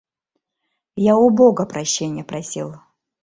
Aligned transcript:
Я 1.09 1.15
у 1.15 1.29
Бога 1.29 1.67
прощения 1.67 2.23
просил. 2.23 2.73